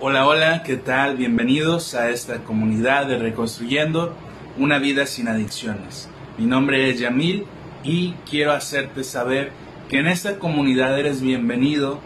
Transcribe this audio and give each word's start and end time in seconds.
Hola, 0.00 0.26
hola, 0.26 0.64
¿qué 0.64 0.76
tal? 0.76 1.16
Bienvenidos 1.16 1.94
a 1.94 2.10
esta 2.10 2.38
comunidad 2.38 3.06
de 3.06 3.16
Reconstruyendo 3.16 4.12
una 4.58 4.80
vida 4.80 5.06
sin 5.06 5.28
adicciones. 5.28 6.08
Mi 6.36 6.46
nombre 6.46 6.90
es 6.90 6.98
Yamil 6.98 7.46
y 7.84 8.10
quiero 8.28 8.50
hacerte 8.50 9.04
saber 9.04 9.52
que 9.88 10.00
en 10.00 10.08
esta 10.08 10.40
comunidad 10.40 10.98
eres 10.98 11.20
bienvenido 11.20 12.00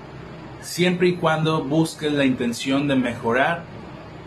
siempre 0.61 1.09
y 1.09 1.15
cuando 1.15 1.65
busques 1.65 2.13
la 2.13 2.27
intención 2.27 2.89
de 2.89 2.97
mejorar 2.97 3.63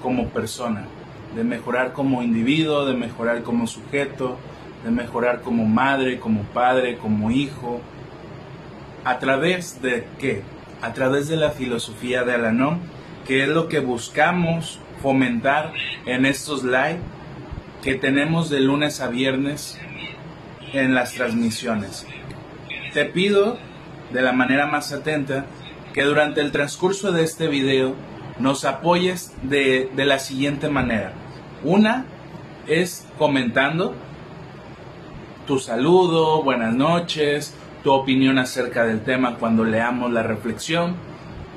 como 0.02 0.30
persona, 0.30 0.88
de 1.36 1.44
mejorar 1.44 1.94
como 1.94 2.24
individuo, 2.24 2.86
de 2.86 2.96
mejorar 2.96 3.44
como 3.44 3.68
sujeto, 3.68 4.40
de 4.84 4.90
mejorar 4.90 5.42
como 5.42 5.66
madre, 5.66 6.20
como 6.20 6.42
padre, 6.46 6.98
como 6.98 7.30
hijo. 7.30 7.80
¿A 9.06 9.20
través 9.20 9.84
de 9.84 10.08
qué? 10.20 10.42
A 10.82 10.94
través 10.94 11.28
de 11.28 11.38
la 11.38 11.52
filosofía 11.52 12.24
de 12.24 12.34
Alanon 12.34 12.80
que 13.28 13.44
es 13.44 13.50
lo 13.50 13.68
que 13.68 13.80
buscamos 13.80 14.80
fomentar 15.02 15.74
en 16.06 16.26
estos 16.26 16.64
live 16.64 17.00
que 17.82 17.96
tenemos 17.96 18.50
de 18.50 18.60
lunes 18.60 19.02
a 19.02 19.08
viernes 19.08 19.80
en 20.74 20.94
las 20.94 21.14
transmisiones. 21.14 22.06
Te 22.94 23.06
pido 23.06 23.58
de 24.14 24.22
la 24.22 24.34
manera 24.34 24.68
más 24.68 24.92
atenta 24.92 25.46
que 25.94 26.04
durante 26.04 26.42
el 26.42 26.52
transcurso 26.52 27.12
de 27.12 27.24
este 27.24 27.48
video 27.48 27.96
nos 28.40 28.66
apoyes 28.66 29.34
de, 29.44 29.90
de 29.96 30.06
la 30.06 30.20
siguiente 30.20 30.70
manera. 30.70 31.14
Una 31.64 32.06
es 32.68 33.08
comentando 33.18 33.96
tu 35.48 35.60
saludo, 35.60 36.44
buenas 36.44 36.76
noches, 36.76 37.56
tu 37.84 37.92
opinión 37.92 38.38
acerca 38.38 38.86
del 38.86 39.02
tema 39.02 39.36
cuando 39.36 39.64
leamos 39.64 40.12
la 40.12 40.24
reflexión 40.24 40.96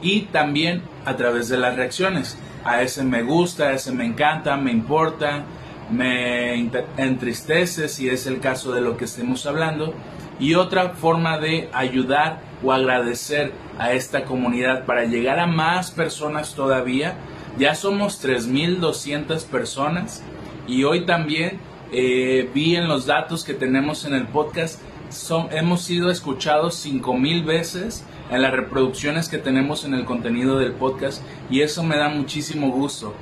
y 0.04 0.20
también 0.26 0.82
a 1.06 1.16
través 1.16 1.48
de 1.48 1.56
las 1.56 1.74
reacciones. 1.76 2.36
A 2.62 2.82
ese 2.82 3.02
me 3.02 3.22
gusta, 3.22 3.68
a 3.68 3.72
ese 3.72 3.90
me 3.90 4.04
encanta, 4.04 4.56
me 4.56 4.70
importa, 4.70 5.44
me 5.90 6.70
entristece 6.98 7.88
si 7.88 8.08
es 8.08 8.26
el 8.26 8.38
caso 8.38 8.72
de 8.72 8.82
lo 8.82 8.96
que 8.96 9.06
estemos 9.06 9.46
hablando. 9.46 9.94
Y 10.38 10.54
otra 10.54 10.90
forma 10.90 11.38
de 11.38 11.70
ayudar 11.72 12.40
o 12.62 12.72
agradecer 12.72 13.52
a 13.78 13.92
esta 13.92 14.24
comunidad 14.24 14.84
para 14.84 15.04
llegar 15.04 15.40
a 15.40 15.46
más 15.46 15.90
personas 15.90 16.54
todavía. 16.54 17.14
Ya 17.58 17.74
somos 17.74 18.22
3.200 18.22 19.46
personas 19.46 20.22
y 20.66 20.84
hoy 20.84 21.06
también 21.06 21.60
eh, 21.92 22.50
vi 22.52 22.76
en 22.76 22.88
los 22.88 23.06
datos 23.06 23.42
que 23.42 23.54
tenemos 23.54 24.04
en 24.04 24.14
el 24.14 24.26
podcast, 24.26 24.80
son, 25.10 25.48
hemos 25.52 25.82
sido 25.82 26.10
escuchados 26.10 26.84
5.000 26.84 27.44
veces 27.44 28.04
en 28.34 28.42
las 28.42 28.52
reproducciones 28.52 29.28
que 29.28 29.38
tenemos 29.38 29.84
en 29.84 29.94
el 29.94 30.04
contenido 30.04 30.58
del 30.58 30.72
podcast 30.72 31.22
y 31.50 31.60
eso 31.60 31.84
me 31.84 31.96
da 31.96 32.08
muchísimo 32.08 32.70
gusto. 32.70 33.14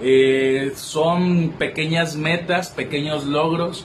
Eh, 0.00 0.72
son 0.76 1.50
pequeñas 1.58 2.16
metas, 2.16 2.70
pequeños 2.70 3.26
logros 3.26 3.84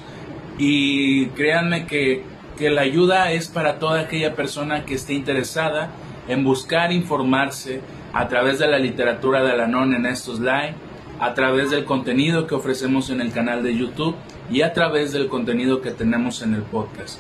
y 0.58 1.28
créanme 1.30 1.88
que, 1.88 2.24
que 2.58 2.70
la 2.70 2.82
ayuda 2.82 3.32
es 3.32 3.48
para 3.48 3.80
toda 3.80 4.02
aquella 4.02 4.36
persona 4.36 4.86
que 4.86 4.94
esté 4.94 5.14
interesada 5.14 5.90
en 6.28 6.44
buscar 6.44 6.92
informarse 6.92 7.82
a 8.14 8.28
través 8.28 8.60
de 8.60 8.68
la 8.68 8.80
literatura 8.80 9.44
de 9.44 9.52
Alanon 9.52 9.94
en 9.94 10.06
estos 10.06 10.40
live, 10.40 10.76
a 11.20 11.34
través 11.34 11.72
del 11.72 11.84
contenido 11.84 12.48
que 12.48 12.56
ofrecemos 12.56 13.10
en 13.10 13.22
el 13.22 13.32
canal 13.32 13.64
de 13.64 13.76
YouTube 13.76 14.16
y 14.52 14.62
a 14.62 14.72
través 14.72 15.12
del 15.12 15.28
contenido 15.28 15.82
que 15.82 15.92
tenemos 15.92 16.42
en 16.42 16.54
el 16.54 16.62
podcast. 16.62 17.20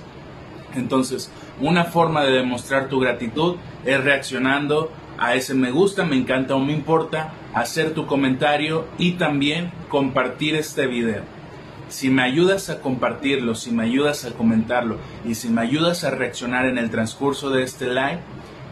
Entonces, 0.76 1.32
una 1.60 1.86
forma 1.86 2.24
de 2.24 2.32
demostrar 2.32 2.90
tu 2.90 3.00
gratitud 3.00 3.56
es 3.86 4.04
reaccionando 4.04 4.92
a 5.18 5.36
ese 5.36 5.54
me 5.54 5.72
gusta, 5.72 6.04
me 6.04 6.18
encanta 6.18 6.56
o 6.56 6.60
me 6.60 6.74
importa, 6.74 7.34
hacer 7.54 7.94
tu 7.94 8.06
comentario 8.06 8.86
y 8.98 9.14
también 9.14 9.72
compartir 9.90 10.56
este 10.56 10.88
video. 10.88 11.24
Si 11.88 12.10
me 12.10 12.24
ayudas 12.24 12.70
a 12.70 12.82
compartirlo, 12.82 13.56
si 13.56 13.72
me 13.72 13.84
ayudas 13.84 14.26
a 14.26 14.32
comentarlo 14.32 14.98
y 15.24 15.36
si 15.36 15.50
me 15.50 15.62
ayudas 15.62 16.04
a 16.04 16.12
reaccionar 16.12 16.66
en 16.66 16.78
el 16.78 16.90
transcurso 16.90 17.50
de 17.50 17.64
este 17.64 17.88
live, 17.88 18.20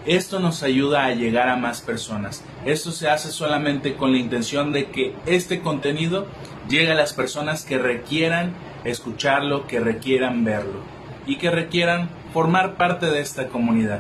esto 0.05 0.39
nos 0.39 0.63
ayuda 0.63 1.05
a 1.05 1.13
llegar 1.13 1.47
a 1.47 1.55
más 1.55 1.79
personas. 1.79 2.43
Esto 2.65 2.91
se 2.91 3.07
hace 3.07 3.31
solamente 3.31 3.95
con 3.95 4.11
la 4.11 4.17
intención 4.17 4.73
de 4.73 4.87
que 4.87 5.15
este 5.25 5.61
contenido 5.61 6.27
llegue 6.67 6.91
a 6.91 6.95
las 6.95 7.13
personas 7.13 7.63
que 7.63 7.77
requieran 7.77 8.53
escucharlo, 8.83 9.65
que 9.65 9.79
requieran 9.79 10.43
verlo 10.43 10.92
y 11.25 11.37
que 11.37 11.49
requieran 11.51 12.09
formar 12.33 12.75
parte 12.75 13.07
de 13.07 13.21
esta 13.21 13.47
comunidad. 13.47 13.99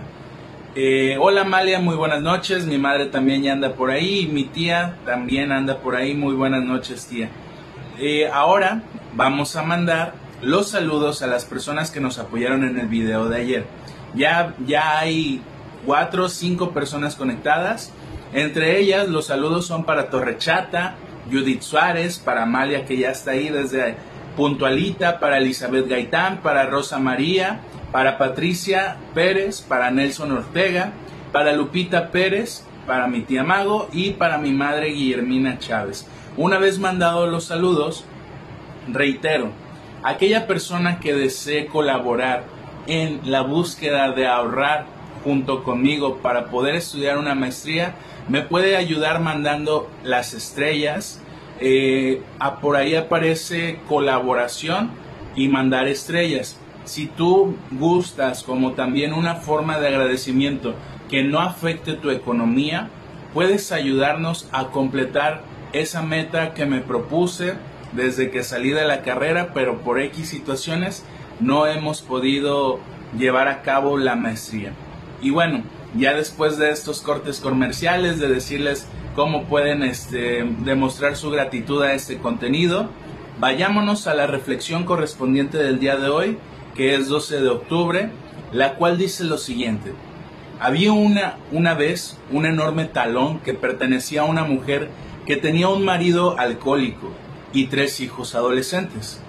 Eh, 0.75 1.17
hola 1.19 1.43
Malia, 1.43 1.79
muy 1.79 1.95
buenas 1.95 2.21
noches. 2.21 2.65
Mi 2.65 2.77
madre 2.77 3.05
también 3.05 3.43
ya 3.43 3.53
anda 3.53 3.73
por 3.73 3.91
ahí 3.91 4.21
y 4.21 4.27
mi 4.27 4.45
tía 4.45 4.97
también 5.05 5.51
anda 5.51 5.77
por 5.77 5.95
ahí. 5.95 6.15
Muy 6.15 6.33
buenas 6.33 6.63
noches, 6.63 7.05
tía. 7.05 7.29
Eh, 7.99 8.27
ahora 8.33 8.81
vamos 9.15 9.55
a 9.55 9.61
mandar 9.61 10.13
los 10.41 10.69
saludos 10.69 11.21
a 11.21 11.27
las 11.27 11.45
personas 11.45 11.91
que 11.91 11.99
nos 11.99 12.17
apoyaron 12.17 12.63
en 12.63 12.79
el 12.79 12.87
video 12.87 13.29
de 13.29 13.37
ayer. 13.37 13.65
Ya, 14.15 14.55
ya 14.65 14.97
hay 14.97 15.41
cuatro 15.85 16.25
o 16.25 16.29
cinco 16.29 16.71
personas 16.71 17.15
conectadas. 17.15 17.93
Entre 18.33 18.79
ellas, 18.79 19.07
los 19.09 19.27
saludos 19.27 19.67
son 19.67 19.85
para 19.85 20.09
Torrechata, 20.09 20.95
Judith 21.31 21.61
Suárez, 21.61 22.17
para 22.17 22.43
Amalia 22.43 22.85
que 22.85 22.97
ya 22.97 23.11
está 23.11 23.31
ahí 23.31 23.49
desde 23.49 23.95
puntualita 24.35 25.19
para 25.19 25.37
Elizabeth 25.37 25.87
Gaitán, 25.87 26.41
para 26.41 26.65
Rosa 26.65 26.99
María, 26.99 27.61
para 27.91 28.17
Patricia 28.17 28.97
Pérez, 29.13 29.61
para 29.61 29.91
Nelson 29.91 30.31
Ortega, 30.31 30.93
para 31.31 31.53
Lupita 31.53 32.11
Pérez, 32.11 32.65
para 32.87 33.07
mi 33.07 33.21
tía 33.21 33.43
Mago 33.43 33.89
y 33.93 34.11
para 34.11 34.37
mi 34.37 34.51
madre 34.51 34.87
Guillermina 34.89 35.59
Chávez. 35.59 36.07
Una 36.35 36.57
vez 36.57 36.79
mandado 36.79 37.27
los 37.27 37.45
saludos, 37.45 38.05
reitero, 38.91 39.51
aquella 40.03 40.47
persona 40.47 40.99
que 40.99 41.13
desee 41.13 41.67
colaborar 41.67 42.43
en 42.87 43.21
la 43.23 43.41
búsqueda 43.41 44.11
de 44.11 44.27
ahorrar 44.27 44.85
junto 45.23 45.63
conmigo 45.63 46.17
para 46.17 46.45
poder 46.45 46.75
estudiar 46.75 47.17
una 47.17 47.35
maestría, 47.35 47.95
me 48.27 48.41
puede 48.41 48.75
ayudar 48.75 49.21
mandando 49.21 49.89
las 50.03 50.33
estrellas, 50.33 51.21
eh, 51.59 52.21
por 52.61 52.75
ahí 52.75 52.95
aparece 52.95 53.79
colaboración 53.87 54.91
y 55.35 55.47
mandar 55.47 55.87
estrellas. 55.87 56.57
Si 56.85 57.07
tú 57.07 57.55
gustas 57.71 58.43
como 58.43 58.73
también 58.73 59.13
una 59.13 59.35
forma 59.35 59.79
de 59.79 59.87
agradecimiento 59.87 60.75
que 61.09 61.23
no 61.23 61.39
afecte 61.39 61.93
tu 61.93 62.09
economía, 62.09 62.89
puedes 63.33 63.71
ayudarnos 63.71 64.47
a 64.51 64.67
completar 64.67 65.43
esa 65.71 66.01
meta 66.01 66.53
que 66.53 66.65
me 66.65 66.81
propuse 66.81 67.53
desde 67.93 68.31
que 68.31 68.43
salí 68.43 68.69
de 68.69 68.85
la 68.85 69.01
carrera, 69.01 69.51
pero 69.53 69.79
por 69.81 69.99
X 69.99 70.29
situaciones 70.29 71.03
no 71.39 71.67
hemos 71.67 72.01
podido 72.01 72.79
llevar 73.17 73.47
a 73.47 73.61
cabo 73.61 73.97
la 73.97 74.15
maestría. 74.15 74.73
Y 75.21 75.29
bueno, 75.29 75.63
ya 75.95 76.13
después 76.13 76.57
de 76.57 76.71
estos 76.71 77.01
cortes 77.01 77.39
comerciales, 77.39 78.19
de 78.19 78.27
decirles 78.27 78.87
cómo 79.15 79.43
pueden 79.45 79.83
este, 79.83 80.43
demostrar 80.59 81.15
su 81.15 81.29
gratitud 81.29 81.81
a 81.83 81.93
este 81.93 82.17
contenido. 82.17 82.89
Vayámonos 83.39 84.07
a 84.07 84.13
la 84.13 84.27
reflexión 84.27 84.83
correspondiente 84.83 85.57
del 85.57 85.79
día 85.79 85.95
de 85.95 86.09
hoy, 86.09 86.37
que 86.75 86.95
es 86.95 87.07
12 87.07 87.41
de 87.41 87.49
octubre, 87.49 88.09
la 88.51 88.75
cual 88.75 88.97
dice 88.97 89.23
lo 89.23 89.37
siguiente. 89.37 89.93
Había 90.59 90.93
una, 90.93 91.37
una 91.51 91.73
vez 91.73 92.17
un 92.31 92.45
enorme 92.45 92.85
talón 92.85 93.39
que 93.39 93.53
pertenecía 93.53 94.21
a 94.21 94.25
una 94.25 94.43
mujer 94.43 94.89
que 95.25 95.35
tenía 95.37 95.67
un 95.69 95.83
marido 95.83 96.37
alcohólico 96.37 97.11
y 97.53 97.67
tres 97.67 97.99
hijos 98.01 98.35
adolescentes. 98.35 99.19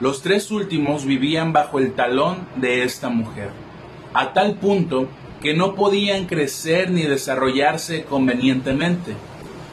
Los 0.00 0.22
tres 0.22 0.50
últimos 0.50 1.04
vivían 1.04 1.52
bajo 1.52 1.78
el 1.78 1.92
talón 1.92 2.46
de 2.56 2.82
esta 2.82 3.08
mujer, 3.08 3.50
a 4.14 4.32
tal 4.32 4.54
punto 4.56 5.08
que 5.40 5.54
no 5.54 5.74
podían 5.74 6.26
crecer 6.26 6.90
ni 6.90 7.02
desarrollarse 7.02 8.04
convenientemente 8.04 9.14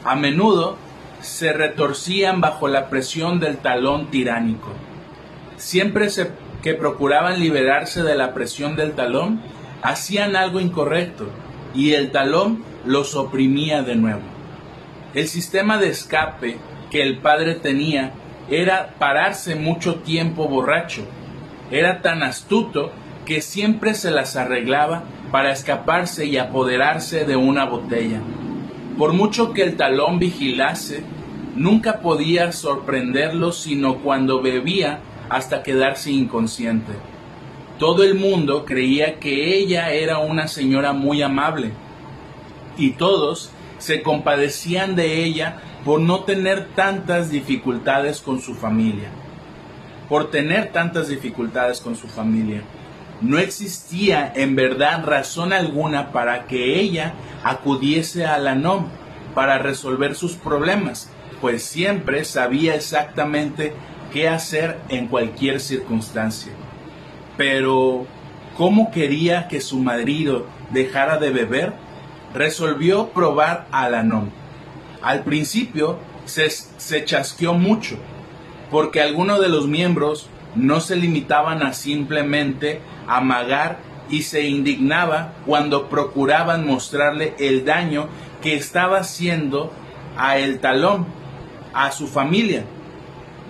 a 0.04 0.16
menudo 0.16 0.76
se 1.20 1.52
retorcían 1.52 2.40
bajo 2.40 2.68
la 2.68 2.88
presión 2.88 3.40
del 3.40 3.58
talón 3.58 4.10
tiránico. 4.10 4.68
Siempre 5.56 6.08
que 6.62 6.74
procuraban 6.74 7.40
liberarse 7.40 8.02
de 8.02 8.14
la 8.14 8.32
presión 8.32 8.76
del 8.76 8.92
talón, 8.92 9.40
hacían 9.82 10.36
algo 10.36 10.60
incorrecto 10.60 11.28
y 11.74 11.92
el 11.92 12.10
talón 12.10 12.64
los 12.84 13.14
oprimía 13.14 13.82
de 13.82 13.96
nuevo. 13.96 14.22
El 15.14 15.28
sistema 15.28 15.78
de 15.78 15.88
escape 15.88 16.58
que 16.90 17.02
el 17.02 17.18
padre 17.18 17.54
tenía 17.54 18.12
era 18.50 18.94
pararse 18.98 19.54
mucho 19.54 19.96
tiempo 19.96 20.48
borracho. 20.48 21.02
Era 21.70 22.02
tan 22.02 22.22
astuto 22.22 22.90
que 23.24 23.40
siempre 23.40 23.94
se 23.94 24.10
las 24.10 24.36
arreglaba 24.36 25.04
para 25.30 25.52
escaparse 25.52 26.26
y 26.26 26.36
apoderarse 26.36 27.24
de 27.24 27.36
una 27.36 27.64
botella. 27.64 28.20
Por 29.00 29.14
mucho 29.14 29.54
que 29.54 29.62
el 29.62 29.78
talón 29.78 30.18
vigilase, 30.18 31.02
nunca 31.56 32.00
podía 32.00 32.52
sorprenderlo 32.52 33.50
sino 33.50 34.00
cuando 34.00 34.42
bebía 34.42 35.00
hasta 35.30 35.62
quedarse 35.62 36.12
inconsciente. 36.12 36.92
Todo 37.78 38.02
el 38.02 38.14
mundo 38.14 38.66
creía 38.66 39.18
que 39.18 39.56
ella 39.56 39.90
era 39.90 40.18
una 40.18 40.48
señora 40.48 40.92
muy 40.92 41.22
amable 41.22 41.70
y 42.76 42.90
todos 42.90 43.50
se 43.78 44.02
compadecían 44.02 44.96
de 44.96 45.24
ella 45.24 45.62
por 45.82 45.98
no 46.02 46.24
tener 46.24 46.68
tantas 46.74 47.30
dificultades 47.30 48.20
con 48.20 48.42
su 48.42 48.54
familia. 48.54 49.08
Por 50.10 50.30
tener 50.30 50.72
tantas 50.72 51.08
dificultades 51.08 51.80
con 51.80 51.96
su 51.96 52.06
familia. 52.06 52.64
No 53.20 53.38
existía 53.38 54.32
en 54.34 54.56
verdad 54.56 55.04
razón 55.04 55.52
alguna 55.52 56.10
para 56.10 56.46
que 56.46 56.80
ella 56.80 57.14
acudiese 57.44 58.24
a 58.24 58.38
la 58.38 58.54
NOM 58.54 58.86
para 59.34 59.58
resolver 59.58 60.14
sus 60.14 60.32
problemas, 60.32 61.10
pues 61.40 61.62
siempre 61.62 62.24
sabía 62.24 62.74
exactamente 62.74 63.74
qué 64.12 64.28
hacer 64.28 64.78
en 64.88 65.06
cualquier 65.06 65.60
circunstancia. 65.60 66.52
Pero, 67.36 68.06
¿cómo 68.56 68.90
quería 68.90 69.48
que 69.48 69.60
su 69.60 69.78
marido 69.78 70.46
dejara 70.70 71.18
de 71.18 71.30
beber? 71.30 71.72
Resolvió 72.34 73.08
probar 73.08 73.66
Alanom. 73.70 74.30
Al 75.02 75.24
principio 75.24 75.98
se, 76.24 76.50
se 76.50 77.04
chasqueó 77.04 77.54
mucho, 77.54 77.96
porque 78.70 79.00
algunos 79.00 79.40
de 79.40 79.48
los 79.48 79.66
miembros 79.66 80.28
no 80.54 80.80
se 80.80 80.96
limitaban 80.96 81.62
a 81.62 81.72
simplemente 81.72 82.80
amagar 83.10 83.78
y 84.08 84.22
se 84.22 84.42
indignaba 84.48 85.34
cuando 85.46 85.88
procuraban 85.88 86.66
mostrarle 86.66 87.34
el 87.38 87.64
daño 87.64 88.08
que 88.40 88.54
estaba 88.54 88.98
haciendo 88.98 89.72
a 90.16 90.38
el 90.38 90.60
talón, 90.60 91.06
a 91.72 91.92
su 91.92 92.06
familia. 92.06 92.64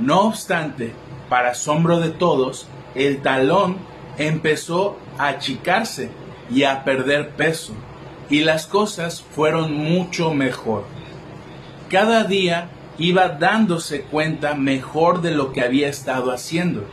No 0.00 0.22
obstante, 0.22 0.92
para 1.28 1.50
asombro 1.50 2.00
de 2.00 2.10
todos, 2.10 2.66
el 2.94 3.22
talón 3.22 3.76
empezó 4.18 4.98
a 5.18 5.28
achicarse 5.28 6.10
y 6.50 6.64
a 6.64 6.84
perder 6.84 7.30
peso, 7.30 7.74
y 8.28 8.40
las 8.40 8.66
cosas 8.66 9.22
fueron 9.22 9.72
mucho 9.74 10.34
mejor. 10.34 10.84
Cada 11.88 12.24
día 12.24 12.68
iba 12.98 13.28
dándose 13.28 14.02
cuenta 14.02 14.54
mejor 14.54 15.22
de 15.22 15.30
lo 15.30 15.52
que 15.52 15.62
había 15.62 15.88
estado 15.88 16.32
haciendo, 16.32 16.84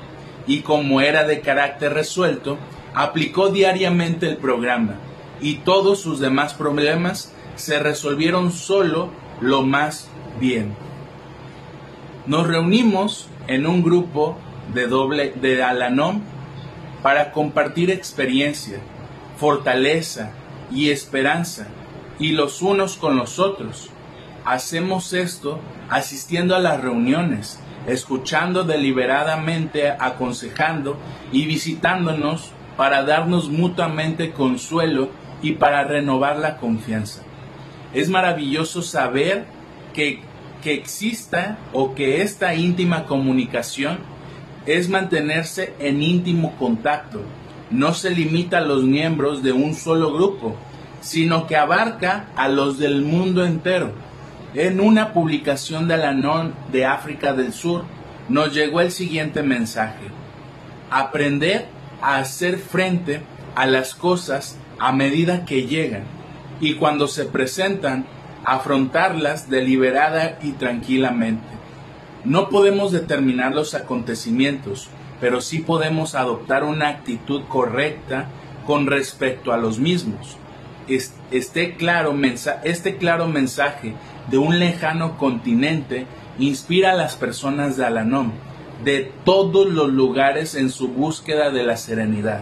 y 0.48 0.62
como 0.62 1.02
era 1.02 1.26
de 1.26 1.42
carácter 1.42 1.94
resuelto, 1.94 2.58
aplicó 2.94 3.50
diariamente 3.50 4.28
el 4.28 4.38
programa, 4.38 4.96
y 5.42 5.56
todos 5.56 6.02
sus 6.02 6.20
demás 6.20 6.54
problemas 6.54 7.34
se 7.56 7.80
resolvieron 7.80 8.52
solo 8.52 9.12
lo 9.42 9.62
más 9.62 10.08
bien. 10.40 10.74
Nos 12.26 12.48
reunimos 12.48 13.28
en 13.48 13.68
un 13.68 13.84
grupo 13.84 14.38
de 14.74 14.88
doble 14.88 15.34
de 15.36 15.64
Alanom 15.64 16.22
para 17.02 17.32
compartir 17.32 17.92
experiencia, 17.92 18.80
fortaleza 19.38 20.32
y 20.72 20.90
esperanza 20.90 21.68
y 22.20 22.32
los 22.32 22.62
unos 22.62 22.98
con 22.98 23.16
los 23.16 23.40
otros. 23.40 23.90
Hacemos 24.46 25.14
esto 25.14 25.60
asistiendo 25.90 26.56
a 26.56 26.60
las 26.60 26.82
reuniones, 26.82 27.60
escuchando 27.88 28.64
deliberadamente, 28.64 29.90
aconsejando 29.90 30.98
y 31.32 31.46
visitándonos 31.46 32.52
para 32.76 33.04
darnos 33.04 33.50
mutuamente 33.50 34.32
consuelo 34.32 35.10
y 35.42 35.54
para 35.54 35.84
renovar 35.84 36.38
la 36.38 36.58
confianza. 36.58 37.24
Es 37.94 38.10
maravilloso 38.10 38.82
saber 38.82 39.46
que, 39.94 40.20
que 40.62 40.74
exista 40.74 41.58
o 41.74 41.96
que 41.96 42.22
esta 42.22 42.54
íntima 42.54 43.06
comunicación 43.06 44.00
es 44.66 44.90
mantenerse 44.90 45.74
en 45.80 46.04
íntimo 46.04 46.56
contacto. 46.58 47.22
No 47.72 47.94
se 47.94 48.12
limita 48.12 48.60
a 48.60 48.62
los 48.62 48.84
miembros 48.84 49.42
de 49.42 49.54
un 49.54 49.74
solo 49.74 50.14
grupo, 50.14 50.56
sino 51.00 51.48
que 51.48 51.56
abarca 51.56 52.28
a 52.36 52.50
los 52.50 52.78
del 52.78 53.02
mundo 53.02 53.46
entero. 53.46 53.92
En 54.58 54.80
una 54.80 55.14
publicación 55.14 55.88
de 55.88 55.98
la 55.98 56.16
de 56.72 56.84
África 56.84 57.34
del 57.34 57.54
Sur 57.54 57.84
nos 58.28 58.56
llegó 58.56 58.82
el 58.82 58.92
siguiente 58.92 59.44
mensaje. 59.44 60.08
Aprender 60.90 61.68
a 62.02 62.18
hacer 62.18 62.58
frente 62.58 63.22
a 63.54 63.68
las 63.68 63.94
cosas 63.94 64.58
a 64.80 64.92
medida 64.94 65.46
que 65.46 65.68
llegan 65.68 66.06
y 66.60 66.74
cuando 66.74 67.08
se 67.08 67.26
presentan, 67.26 68.08
afrontarlas 68.46 69.48
deliberada 69.48 70.40
y 70.42 70.54
tranquilamente. 70.54 71.46
No 72.26 72.50
podemos 72.50 72.92
determinar 72.92 73.54
los 73.54 73.76
acontecimientos, 73.76 74.90
pero 75.22 75.40
sí 75.40 75.60
podemos 75.60 76.16
adoptar 76.16 76.64
una 76.64 76.88
actitud 76.88 77.44
correcta 77.48 78.26
con 78.66 78.88
respecto 78.88 79.54
a 79.54 79.58
los 79.58 79.78
mismos. 79.78 80.36
Este 80.88 81.16
este 81.30 81.76
claro 81.76 83.28
mensaje 83.28 83.94
de 84.30 84.38
un 84.38 84.60
lejano 84.60 85.18
continente 85.18 86.06
inspira 86.40 86.92
a 86.92 86.96
las 86.96 87.16
personas 87.16 87.78
de 87.78 87.86
Alanom, 87.86 88.32
de 88.84 89.12
todos 89.24 89.68
los 89.70 89.90
lugares 89.90 90.56
en 90.56 90.70
su 90.70 90.90
búsqueda 90.90 91.50
de 91.50 91.64
la 91.64 91.78
serenidad. 91.78 92.42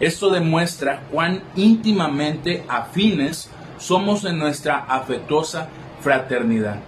Esto 0.00 0.30
demuestra 0.30 1.02
cuán 1.10 1.42
íntimamente 1.56 2.64
afines 2.68 3.50
somos 3.78 4.24
en 4.24 4.38
nuestra 4.38 4.78
afectuosa 4.78 5.68
fraternidad. 6.00 6.80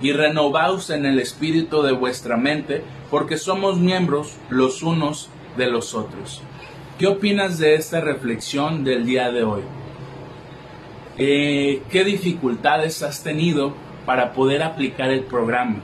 Y 0.00 0.12
renovaos 0.12 0.90
en 0.90 1.06
el 1.06 1.18
espíritu 1.18 1.82
de 1.82 1.92
vuestra 1.92 2.36
mente, 2.36 2.82
porque 3.10 3.38
somos 3.38 3.78
miembros 3.78 4.34
los 4.50 4.82
unos 4.82 5.28
de 5.56 5.66
los 5.68 5.94
otros. 5.94 6.42
¿Qué 6.98 7.06
opinas 7.06 7.58
de 7.58 7.74
esta 7.74 8.00
reflexión 8.00 8.84
del 8.84 9.06
día 9.06 9.30
de 9.30 9.44
hoy? 9.44 9.62
Eh, 11.16 11.80
¿Qué 11.90 12.02
dificultades 12.02 13.02
has 13.04 13.22
tenido 13.22 13.72
para 14.04 14.32
poder 14.32 14.64
aplicar 14.64 15.10
el 15.10 15.22
programa? 15.22 15.76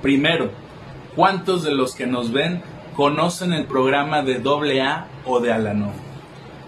Primero, 0.00 0.52
¿cuántos 1.16 1.64
de 1.64 1.72
los 1.72 1.96
que 1.96 2.06
nos 2.06 2.32
ven 2.32 2.62
conocen 2.94 3.52
el 3.52 3.64
programa 3.66 4.22
de 4.22 4.36
AA 4.36 5.08
o 5.24 5.40
de 5.40 5.52
Alanón? 5.52 5.92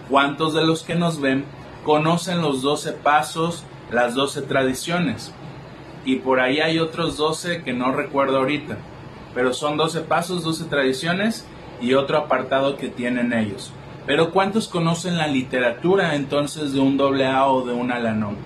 ¿Cuántos 0.09 0.53
de 0.53 0.65
los 0.65 0.83
que 0.83 0.97
nos 0.97 1.21
ven 1.21 1.45
conocen 1.85 2.43
los 2.43 2.61
12 2.63 2.93
pasos, 2.93 3.63
las 3.93 4.15
12 4.17 4.43
tradiciones? 4.43 5.33
Y 6.05 6.17
por 6.17 6.41
ahí 6.41 6.59
hay 6.59 6.81
otros 6.81 7.17
12 7.17 7.63
que 7.63 7.73
no 7.73 7.93
recuerdo 7.93 8.39
ahorita, 8.39 8.79
pero 9.33 9.55
son 9.55 9.77
12 9.77 10.01
pasos, 10.01 10.43
12 10.43 10.65
tradiciones 10.65 11.47
y 11.81 11.95
otro 11.95 12.19
apartado 12.19 12.77
que 12.77 12.89
tienen 12.89 13.33
ellos. 13.33 13.73
Pero 14.11 14.33
¿cuántos 14.33 14.67
conocen 14.67 15.19
la 15.19 15.29
literatura 15.29 16.17
entonces 16.17 16.73
de 16.73 16.81
un 16.81 17.01
AA 17.01 17.47
o 17.47 17.65
de 17.65 17.73
un 17.73 17.93
Alanón? 17.93 18.37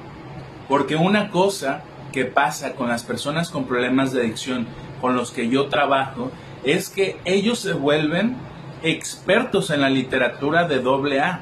Porque 0.69 0.95
una 0.95 1.31
cosa 1.31 1.85
que 2.13 2.27
pasa 2.27 2.75
con 2.75 2.91
las 2.91 3.03
personas 3.03 3.49
con 3.49 3.65
problemas 3.65 4.13
de 4.13 4.21
adicción 4.21 4.67
con 5.01 5.17
los 5.17 5.31
que 5.31 5.49
yo 5.49 5.69
trabajo 5.69 6.31
es 6.65 6.91
que 6.91 7.19
ellos 7.25 7.61
se 7.61 7.73
vuelven 7.73 8.37
expertos 8.83 9.71
en 9.71 9.81
la 9.81 9.89
literatura 9.89 10.69
de 10.69 10.81
doble 10.81 11.23
A. 11.23 11.41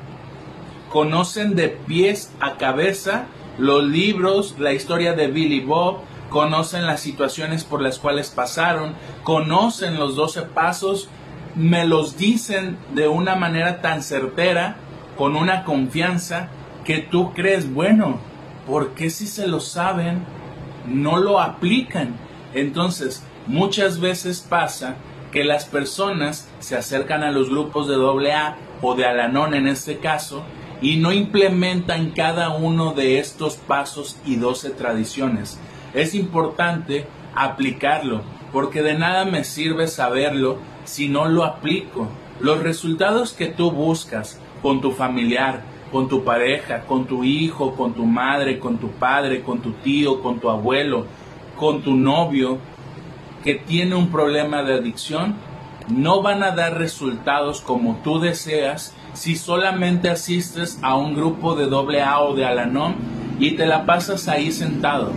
Conocen 0.89 1.57
de 1.57 1.71
pies 1.71 2.33
a 2.39 2.59
cabeza 2.59 3.25
los 3.59 3.83
libros, 3.83 4.55
la 4.57 4.73
historia 4.73 5.15
de 5.15 5.27
Billy 5.27 5.63
Bob, 5.63 5.97
conocen 6.31 6.87
las 6.87 7.01
situaciones 7.01 7.65
por 7.65 7.83
las 7.83 7.99
cuales 7.99 8.31
pasaron, 8.31 8.95
conocen 9.25 9.99
los 9.99 10.15
12 10.15 10.43
pasos, 10.43 11.09
me 11.55 11.87
los 11.87 12.17
dicen 12.17 12.77
de 12.95 13.09
una 13.09 13.37
manera 13.37 13.81
tan 13.81 14.03
certera, 14.03 14.77
con 15.17 15.37
una 15.37 15.65
confianza, 15.65 16.49
que 16.85 16.99
tú 16.99 17.33
crees, 17.33 17.73
bueno, 17.73 18.19
¿por 18.67 18.95
qué 18.95 19.11
si 19.11 19.27
se 19.27 19.47
lo 19.47 19.61
saben, 19.61 20.25
no 20.87 21.19
lo 21.19 21.41
aplican? 21.41 22.17
Entonces, 22.55 23.23
muchas 23.47 24.01
veces 24.01 24.41
pasa 24.41 24.97
que 25.31 25.45
las 25.45 25.65
personas 25.65 26.49
se 26.59 26.77
acercan 26.77 27.23
a 27.23 27.31
los 27.31 27.49
grupos 27.49 27.89
de 27.89 27.95
AA 27.95 28.57
o 28.83 28.95
de 28.95 29.07
Alanón 29.07 29.55
en 29.55 29.67
este 29.67 29.99
caso 29.99 30.43
y 30.81 30.97
no 30.97 31.13
implementan 31.13 32.11
cada 32.11 32.51
uno 32.51 32.93
de 32.93 33.19
estos 33.19 33.57
pasos 33.57 34.19
y 34.27 34.37
doce 34.37 34.71
tradiciones. 34.71 35.59
Es 35.95 36.15
importante 36.15 37.07
aplicarlo 37.35 38.23
porque 38.53 38.83
de 38.83 38.95
nada 38.95 39.25
me 39.25 39.45
sirve 39.45 39.87
saberlo 39.87 40.59
si 40.85 41.09
no 41.09 41.29
lo 41.29 41.45
aplico. 41.45 42.09
Los 42.41 42.63
resultados 42.63 43.33
que 43.33 43.47
tú 43.47 43.71
buscas 43.71 44.41
con 44.63 44.81
tu 44.81 44.93
familiar, 44.93 45.63
con 45.91 46.09
tu 46.09 46.25
pareja, 46.25 46.83
con 46.83 47.07
tu 47.07 47.25
hijo, 47.25 47.75
con 47.75 47.93
tu 47.93 48.05
madre, 48.05 48.59
con 48.59 48.79
tu 48.79 48.91
padre, 48.91 49.43
con 49.43 49.61
tu 49.61 49.73
tío, 49.73 50.23
con 50.23 50.41
tu 50.41 50.49
abuelo, 50.49 51.07
con 51.57 51.83
tu 51.83 51.95
novio, 51.95 52.59
que 53.45 53.55
tiene 53.55 53.95
un 53.95 54.11
problema 54.11 54.63
de 54.63 54.75
adicción 54.75 55.35
no 55.89 56.23
van 56.23 56.43
a 56.43 56.53
dar 56.53 56.79
resultados 56.79 57.61
como 57.61 58.01
tú 58.03 58.21
deseas 58.21 58.95
si 59.15 59.37
solamente 59.37 60.09
asistes 60.09 60.79
a 60.83 60.97
un 60.97 61.15
grupo 61.15 61.55
de 61.55 61.67
doble 61.67 62.03
A 62.03 62.21
o 62.21 62.35
de 62.35 62.45
Alanon 62.45 62.95
y 63.39 63.53
te 63.53 63.67
la 63.67 63.85
pasas 63.85 64.29
ahí 64.29 64.53
sentado. 64.53 65.13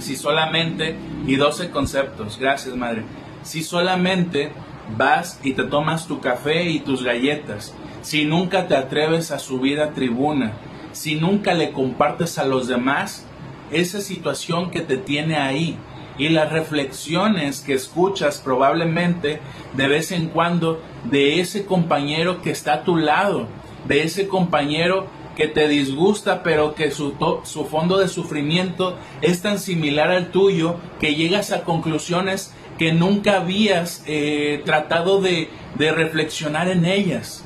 Si 0.00 0.16
solamente, 0.16 0.96
y 1.26 1.36
12 1.36 1.70
conceptos, 1.70 2.38
gracias 2.38 2.74
madre, 2.74 3.04
si 3.42 3.62
solamente 3.62 4.50
vas 4.96 5.40
y 5.42 5.52
te 5.52 5.64
tomas 5.64 6.06
tu 6.06 6.20
café 6.20 6.64
y 6.64 6.80
tus 6.80 7.02
galletas, 7.02 7.74
si 8.02 8.24
nunca 8.24 8.66
te 8.68 8.76
atreves 8.76 9.30
a 9.30 9.38
subir 9.38 9.80
a 9.80 9.92
tribuna, 9.92 10.52
si 10.92 11.14
nunca 11.14 11.54
le 11.54 11.72
compartes 11.72 12.38
a 12.38 12.44
los 12.44 12.68
demás, 12.68 13.26
esa 13.70 14.00
situación 14.00 14.70
que 14.70 14.80
te 14.80 14.96
tiene 14.96 15.36
ahí 15.36 15.78
y 16.18 16.28
las 16.28 16.52
reflexiones 16.52 17.60
que 17.60 17.74
escuchas 17.74 18.38
probablemente 18.38 19.40
de 19.74 19.88
vez 19.88 20.12
en 20.12 20.28
cuando 20.28 20.82
de 21.04 21.40
ese 21.40 21.64
compañero 21.64 22.42
que 22.42 22.50
está 22.50 22.74
a 22.74 22.84
tu 22.84 22.96
lado, 22.96 23.46
de 23.88 24.02
ese 24.02 24.28
compañero 24.28 25.06
que 25.36 25.48
te 25.48 25.66
disgusta, 25.68 26.42
pero 26.42 26.74
que 26.74 26.90
su, 26.90 27.14
su 27.44 27.64
fondo 27.64 27.98
de 27.98 28.08
sufrimiento 28.08 28.98
es 29.22 29.40
tan 29.40 29.58
similar 29.58 30.10
al 30.10 30.30
tuyo 30.30 30.76
que 31.00 31.14
llegas 31.14 31.52
a 31.52 31.62
conclusiones 31.62 32.52
que 32.78 32.92
nunca 32.92 33.36
habías 33.36 34.02
eh, 34.06 34.62
tratado 34.64 35.20
de, 35.20 35.48
reflexionar 35.78 36.68
en 36.68 36.84
ellas. 36.84 37.44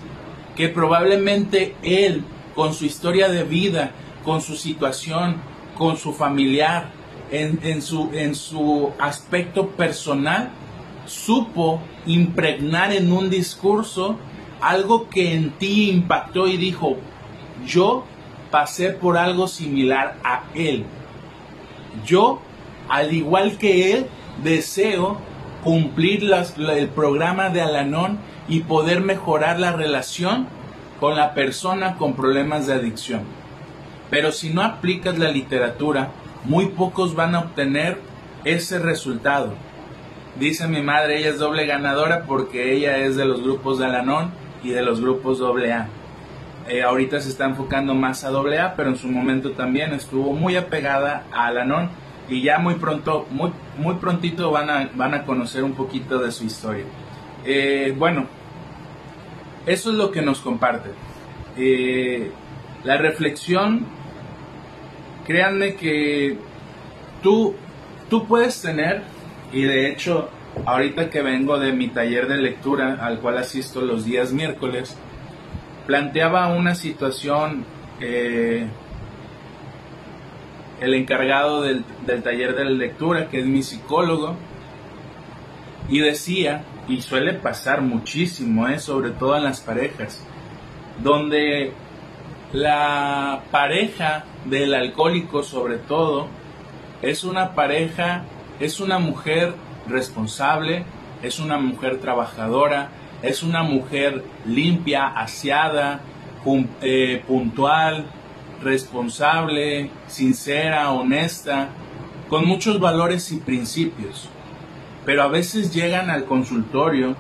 Que 0.57 0.69
probablemente 0.69 1.75
él, 1.83 2.25
con 2.55 2.75
su 2.75 2.85
historia 2.85 3.29
de 3.29 3.45
vida, 3.45 3.93
con 4.25 4.41
su 4.41 4.57
situación, 4.57 5.37
con 5.77 5.97
su 5.97 6.13
familiar, 6.13 6.91
en, 7.31 7.59
en, 7.63 7.83
su, 7.83 8.11
en 8.13 8.35
su 8.35 8.93
aspecto 8.99 9.69
personal, 9.69 10.51
supo 11.07 11.81
impregnar 12.07 12.93
en 12.93 13.13
un 13.13 13.31
discurso 13.31 14.17
algo 14.61 15.09
que 15.09 15.35
en 15.35 15.51
ti 15.53 15.91
impactó 15.91 16.47
y 16.47 16.57
dijo, 16.57 16.97
yo 17.67 18.05
pasé 18.51 18.91
por 18.91 19.17
algo 19.19 19.49
similar 19.49 20.17
a 20.25 20.45
él. 20.55 20.85
Yo, 22.05 22.41
al 22.89 23.13
igual 23.13 23.59
que 23.59 23.93
él, 23.93 24.07
deseo 24.43 25.19
cumplir 25.63 26.31
el 26.33 26.89
programa 26.89 27.49
de 27.49 27.61
Alanón 27.61 28.19
y 28.49 28.61
poder 28.61 29.01
mejorar 29.01 29.59
la 29.59 29.73
relación 29.73 30.47
con 31.01 31.17
la 31.17 31.35
persona 31.35 31.97
con 31.97 32.15
problemas 32.15 32.67
de 32.67 32.75
adicción. 32.75 33.23
Pero 34.11 34.33
si 34.33 34.51
no 34.51 34.63
aplicas 34.63 35.19
la 35.19 35.31
literatura, 35.31 36.11
muy 36.45 36.67
pocos 36.67 37.15
van 37.15 37.35
a 37.35 37.41
obtener 37.41 37.99
ese 38.45 38.79
resultado. 38.79 39.55
Dice 40.39 40.69
mi 40.69 40.83
madre, 40.83 41.19
ella 41.19 41.31
es 41.31 41.39
doble 41.39 41.67
ganadora 41.67 42.25
porque 42.25 42.75
ella 42.75 42.99
es 42.99 43.17
de 43.17 43.25
los 43.25 43.43
grupos 43.43 43.79
de 43.79 43.87
Alanón 43.87 44.31
y 44.63 44.71
de 44.71 44.83
los 44.83 45.01
grupos 45.01 45.41
AA. 45.41 45.89
Eh, 46.69 46.83
ahorita 46.83 47.21
se 47.21 47.29
está 47.29 47.45
enfocando 47.47 47.95
más 47.95 48.25
a 48.25 48.29
AA, 48.29 48.75
pero 48.77 48.91
en 48.91 48.97
su 48.97 49.09
momento 49.09 49.53
también 49.53 49.93
estuvo 49.93 50.33
muy 50.33 50.57
apegada 50.57 51.25
a 51.33 51.47
Alanon 51.47 51.91
y 52.29 52.43
ya 52.43 52.59
muy 52.59 52.75
pronto, 52.75 53.27
muy, 53.31 53.53
muy 53.79 53.95
prontito 53.95 54.51
van 54.51 54.71
a, 54.71 54.91
van 54.95 55.15
a 55.15 55.25
conocer 55.25 55.63
un 55.63 55.75
poquito 55.75 56.19
de 56.19 56.33
su 56.33 56.45
historia. 56.45 56.85
Eh, 57.45 57.95
bueno, 57.97 58.27
eso 59.67 59.91
es 59.91 59.97
lo 59.97 60.11
que 60.11 60.23
nos 60.23 60.41
comparte. 60.41 60.91
Eh, 61.57 62.31
la 62.85 62.97
reflexión, 62.97 63.87
créanme 65.27 65.75
que 65.75 66.39
tú, 67.23 67.55
tú 68.11 68.27
puedes 68.27 68.61
tener, 68.61 69.03
y 69.53 69.63
de 69.63 69.91
hecho, 69.91 70.29
ahorita 70.65 71.11
que 71.11 71.23
vengo 71.23 71.59
de 71.59 71.73
mi 71.73 71.89
taller 71.89 72.29
de 72.29 72.39
lectura 72.39 72.99
al 73.01 73.21
cual 73.21 73.39
asisto 73.39 73.81
los 73.81 74.05
días 74.05 74.33
miércoles, 74.33 74.97
planteaba 75.87 76.49
una 76.49 76.75
situación 76.75 77.65
eh, 78.01 78.67
el 80.81 80.95
encargado 80.95 81.63
del, 81.63 81.85
taller 82.23 82.55
de 82.55 82.65
lectura, 82.67 83.29
que 83.29 83.41
es 83.41 83.47
mi 83.47 83.63
psicólogo, 83.63 84.35
y 85.89 86.01
decía, 86.01 86.65
y 86.89 87.01
suele 87.01 87.35
pasar 87.35 87.81
muchísimo, 87.81 88.69
eh, 88.69 88.79
sobre 88.79 89.11
todo 89.11 89.37
en 89.37 89.45
las 89.45 89.61
parejas, 89.61 90.25
donde 91.03 91.73
la 92.53 93.43
pareja 93.51 94.25
del 94.45 94.75
alcohólico 94.75 95.43
sobre 95.43 95.79
todo 95.79 96.29
es 97.03 97.25
una 97.25 97.55
pareja, 97.55 98.25
es 98.61 98.81
una 98.81 98.99
mujer 98.99 99.55
responsable, 99.89 100.85
es 101.23 101.39
una 101.39 101.59
mujer 101.59 101.99
trabajadora, 101.99 102.91
es 103.23 103.43
una 103.43 103.63
mujer 103.63 104.25
limpia, 104.47 105.07
aseada, 105.07 106.01
eh, 106.81 107.23
puntual, 107.27 108.07
responsable, 108.63 109.91
sincera, 110.07 110.91
honesta, 110.93 111.69
con 112.29 112.47
muchos 112.47 112.81
valores 112.81 113.31
y 113.33 113.37
principios. 113.37 114.29
Pero 115.05 115.23
a 115.23 115.29
veces 115.29 115.73
llegan 115.73 116.11
al 116.11 116.25
consultorio 116.25 117.17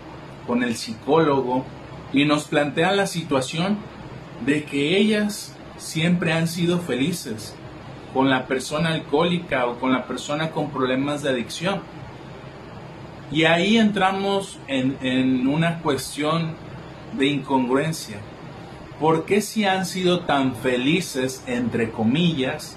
con 0.46 0.62
el 0.62 0.76
psicólogo 0.76 1.64
y 2.12 2.24
nos 2.24 2.44
plantean 2.44 2.96
la 2.96 3.06
situación 3.06 3.78
de 4.44 4.64
que 4.64 4.96
ellas 4.96 5.54
siempre 5.76 6.32
han 6.32 6.48
sido 6.48 6.78
felices 6.78 7.54
con 8.12 8.30
la 8.30 8.46
persona 8.46 8.90
alcohólica 8.90 9.66
o 9.66 9.78
con 9.78 9.92
la 9.92 10.06
persona 10.06 10.50
con 10.50 10.70
problemas 10.70 11.22
de 11.22 11.30
adicción 11.30 11.80
y 13.30 13.44
ahí 13.44 13.76
entramos 13.76 14.58
en, 14.68 15.48
una 15.48 15.80
cuestión 15.80 16.54
de 17.18 17.26
incongruencia. 17.26 18.18
¿Por 19.00 19.24
qué 19.24 19.40
si 19.40 19.64
han 19.64 19.84
sido 19.84 20.20
tan 20.20 20.54
felices, 20.54 21.42
entre 21.46 21.90
comillas, 21.90 22.76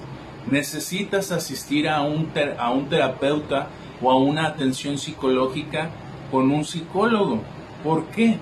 necesitas 0.49 1.31
asistir 1.31 1.87
a 1.87 2.01
un, 2.01 2.31
a 2.57 2.71
un 2.71 2.89
terapeuta 2.89 3.67
o 4.01 4.11
a 4.11 4.17
una 4.17 4.47
atención 4.47 4.97
psicológica 4.97 5.89
con 6.31 6.51
un 6.51 6.65
psicólogo? 6.65 7.41
¿Por 7.83 8.05
qué? 8.07 8.37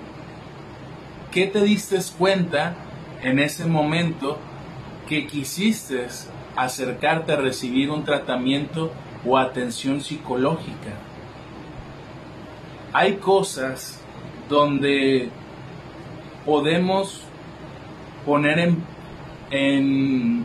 ¿Qué 1.30 1.46
te 1.46 1.62
diste 1.62 1.98
cuenta 2.16 2.74
en 3.22 3.38
ese 3.38 3.66
momento 3.66 4.38
que 5.08 5.26
quisiste 5.26 6.06
acercarte 6.56 7.32
a 7.32 7.36
recibir 7.36 7.90
un 7.90 8.04
tratamiento 8.04 8.90
o 9.24 9.38
atención 9.38 10.00
psicológica? 10.00 10.96
hay 12.92 13.16
cosas 13.16 14.00
donde 14.48 15.30
podemos 16.44 17.22
poner 18.24 18.58
en, 18.58 18.82
en, 19.50 20.44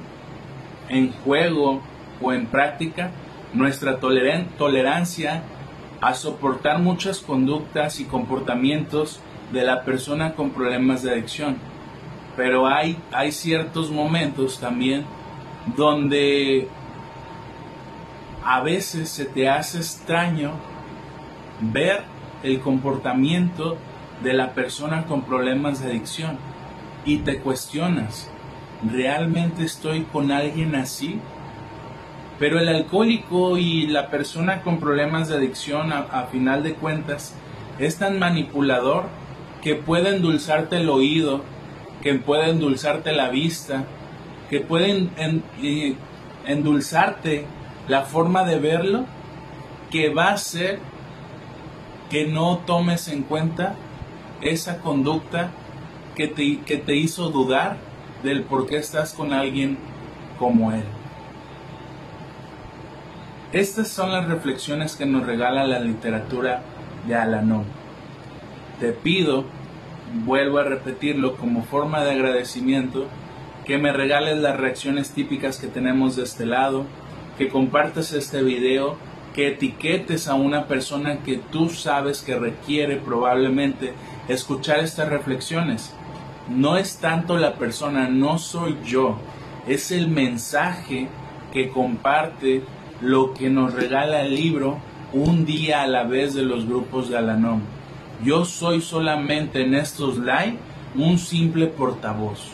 en 0.89 1.12
juego 1.12 1.82
o 2.22 2.34
en 2.34 2.46
práctica 2.46 3.12
nuestra 3.53 4.00
tolerancia 4.00 5.44
a 6.01 6.13
soportar 6.13 6.80
muchas 6.80 7.20
conductas 7.20 8.00
y 8.00 8.06
comportamientos 8.06 9.20
de 9.51 9.63
la 9.63 9.84
persona 9.84 10.34
con 10.34 10.50
problemas 10.50 11.03
de 11.03 11.12
adicción. 11.12 11.58
Pero 12.36 12.68
hay, 12.68 12.98
hay 13.12 13.32
ciertos 13.32 13.92
momentos 13.92 14.60
también 14.60 15.06
donde 15.77 16.68
a 18.44 18.62
veces 18.62 19.10
se 19.10 19.25
te 19.25 19.48
hace 19.48 19.77
extraño 19.77 20.51
ver 21.62 22.03
el 22.42 22.60
comportamiento 22.60 23.77
de 24.24 24.34
la 24.34 24.51
persona 24.53 25.06
con 25.06 25.22
problemas 25.22 25.82
de 25.82 25.92
adicción 25.92 26.38
y 27.06 27.18
te 27.18 27.40
cuestionas, 27.40 28.30
¿realmente 28.92 29.64
estoy 29.64 30.04
con 30.04 30.32
alguien 30.32 30.76
así? 30.76 31.20
Pero 32.40 32.60
el 32.60 32.68
alcohólico 32.68 33.58
y 33.58 33.88
la 33.88 34.10
persona 34.10 34.62
con 34.62 34.80
problemas 34.80 35.28
de 35.28 35.36
adicción, 35.36 35.94
a, 35.94 36.28
final 36.32 36.64
de 36.64 36.74
cuentas, 36.74 37.34
es 37.80 37.98
tan 37.98 38.20
manipulador 38.20 39.06
que 39.62 39.76
puede 39.76 40.16
endulzarte 40.16 40.78
el 40.78 40.90
oído, 40.90 41.42
que 42.02 42.16
puede 42.16 42.50
endulzarte 42.50 43.12
la 43.14 43.30
vista, 43.30 43.86
que 44.50 44.60
puede 44.60 45.10
endulzarte 46.46 47.46
la 47.88 48.02
forma 48.02 48.44
de 48.44 48.60
verlo, 48.60 49.06
que 49.90 50.14
va 50.14 50.30
a 50.30 50.38
ser 50.38 50.80
que 52.10 52.26
no 52.28 52.60
tomes 52.66 53.08
en 53.08 53.24
cuenta 53.24 53.76
esa 54.42 54.80
conducta 54.80 55.52
que 56.15 56.27
te, 56.27 56.60
que 56.62 56.77
te 56.77 56.96
hizo 56.96 57.29
dudar 57.29 57.77
del 58.24 58.43
por 58.43 58.67
qué 58.67 58.77
estás 58.77 59.13
con 59.13 59.34
alguien 59.34 59.77
como 60.39 60.72
él. 60.72 60.84
Estas 63.51 63.89
son 63.89 64.12
las 64.12 64.27
reflexiones 64.27 64.96
que 64.96 65.05
nos 65.05 65.25
regala 65.25 65.63
la 65.65 65.79
literatura 65.79 66.63
de 67.08 67.15
Alanón. 67.15 67.65
Te 68.79 68.91
pido, 68.91 69.46
vuelvo 70.25 70.58
a 70.58 70.63
repetirlo 70.63 71.36
como 71.36 71.63
forma 71.63 72.03
de 72.03 72.12
agradecimiento, 72.12 73.08
que 73.65 73.77
me 73.77 73.93
regales 73.93 74.38
las 74.39 74.58
reacciones 74.58 75.12
típicas 75.12 75.60
que 75.60 75.67
tenemos 75.67 76.15
de 76.15 76.24
este 76.24 76.46
lado, 76.46 76.86
que 77.38 77.50
compartas 77.50 78.13
este 78.13 78.41
video 78.41 78.98
que 79.34 79.48
etiquetes 79.48 80.27
a 80.27 80.36
una 80.36 80.67
persona 80.67 81.20
que 81.20 81.38
tú 81.38 81.70
sabes 81.70 82.22
que 82.22 82.38
requiere 82.38 82.98
probablemente 82.98 83.93
escuchar 84.27 84.79
estas 84.79 85.10
reflexiones. 85.10 85.93
No 86.50 86.78
es 86.78 86.98
tanto 86.98 87.38
la 87.38 87.56
persona, 87.56 88.08
no 88.10 88.38
soy 88.38 88.78
yo, 88.86 89.18
es 89.68 89.92
el 89.92 90.08
mensaje 90.10 91.08
que 91.54 91.70
comparte 91.70 92.64
lo 93.02 93.34
que 93.34 93.50
nos 93.50 93.74
regala 93.74 94.22
el 94.22 94.36
libro 94.36 94.78
un 95.14 95.46
día 95.46 95.84
a 95.84 95.88
la 95.88 96.04
vez 96.04 96.34
de 96.34 96.42
los 96.42 96.68
grupos 96.68 97.10
de. 97.10 97.62
Yo 98.24 98.46
soy 98.46 98.82
solamente 98.82 99.62
en 99.62 99.76
estos 99.76 100.18
live 100.18 100.58
un 100.96 101.18
simple 101.18 101.68
portavoz. 101.68 102.52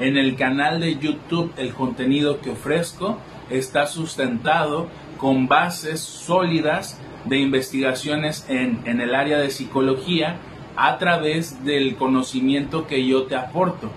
En 0.00 0.16
el 0.16 0.36
canal 0.36 0.80
de 0.80 0.96
YouTube 0.96 1.52
el 1.56 1.74
contenido 1.74 2.40
que 2.40 2.50
ofrezco 2.50 3.18
está 3.50 3.86
sustentado 3.86 4.88
con 5.18 5.48
bases 5.48 6.00
sólidas 6.00 7.00
de 7.24 7.38
investigaciones 7.38 8.46
en, 8.48 8.80
en 8.84 9.00
el 9.00 9.14
área 9.14 9.38
de 9.38 9.50
psicología 9.50 10.36
a 10.80 10.96
través 10.96 11.64
del 11.64 11.96
conocimiento 11.96 12.86
que 12.86 13.04
yo 13.04 13.24
te 13.24 13.34
aporto. 13.34 13.90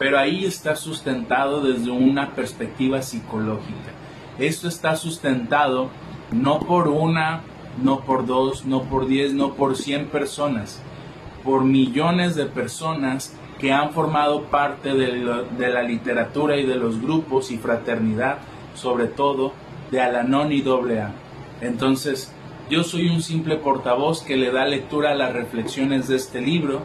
Pero 0.00 0.18
ahí 0.18 0.44
está 0.44 0.74
sustentado 0.74 1.60
desde 1.60 1.92
una 1.92 2.32
perspectiva 2.32 3.02
psicológica. 3.02 3.92
Esto 4.36 4.66
está 4.66 4.96
sustentado 4.96 5.90
no 6.32 6.58
por 6.58 6.88
una, 6.88 7.42
no 7.80 8.00
por 8.00 8.26
dos, 8.26 8.64
no 8.64 8.82
por 8.82 9.06
diez, 9.06 9.32
no 9.32 9.54
por 9.54 9.76
cien 9.76 10.06
personas, 10.06 10.82
por 11.44 11.62
millones 11.62 12.34
de 12.34 12.46
personas 12.46 13.36
que 13.60 13.72
han 13.72 13.92
formado 13.92 14.46
parte 14.46 14.94
de, 14.94 15.70
la 15.70 15.82
literatura 15.84 16.56
y 16.56 16.66
de 16.66 16.74
los 16.74 17.00
grupos 17.00 17.52
y 17.52 17.58
fraternidad, 17.58 18.38
sobre 18.74 19.06
todo 19.06 19.52
de 19.92 20.00
Alanón 20.00 20.50
y 20.50 20.62
AA. 20.62 21.12
Entonces, 21.60 22.34
yo 22.72 22.84
soy 22.84 23.10
un 23.10 23.20
simple 23.20 23.56
portavoz 23.56 24.22
que 24.22 24.38
le 24.38 24.50
da 24.50 24.64
lectura 24.64 25.10
a 25.10 25.14
las 25.14 25.34
reflexiones 25.34 26.08
de 26.08 26.16
este 26.16 26.40
libro, 26.40 26.80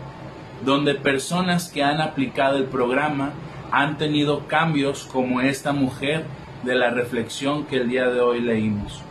donde 0.65 0.95
personas 0.95 1.69
que 1.69 1.81
han 1.81 2.01
aplicado 2.01 2.57
el 2.57 2.65
programa 2.65 3.31
han 3.71 3.97
tenido 3.97 4.47
cambios 4.47 5.07
como 5.09 5.39
esta 5.39 5.71
mujer 5.71 6.25
de 6.65 6.75
la 6.75 6.89
reflexión 6.89 7.63
que 7.63 7.77
el 7.77 7.87
día 7.87 8.09
de 8.09 8.19
hoy 8.19 8.41
leímos. 8.41 9.01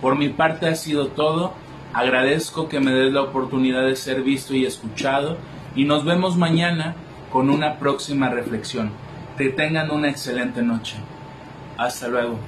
Por 0.00 0.14
mi 0.14 0.28
parte 0.28 0.68
ha 0.68 0.76
sido 0.76 1.08
todo. 1.08 1.52
Agradezco 1.92 2.68
que 2.68 2.78
me 2.78 2.92
des 2.92 3.12
la 3.12 3.22
oportunidad 3.22 3.84
de 3.84 3.96
ser 3.96 4.22
visto 4.22 4.54
y 4.54 4.64
escuchado 4.64 5.36
y 5.74 5.84
nos 5.84 6.04
vemos 6.04 6.36
mañana 6.36 6.94
con 7.32 7.50
una 7.50 7.80
próxima 7.80 8.28
reflexión. 8.28 8.92
Que 9.36 9.48
tengan 9.48 9.90
una 9.90 10.08
excelente 10.08 10.62
noche. 10.62 10.94
Hasta 11.76 12.06
luego. 12.06 12.38